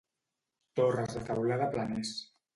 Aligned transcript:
Torres 0.79 1.13
de 1.19 1.23
teulada 1.29 1.69
planers. 1.77 2.17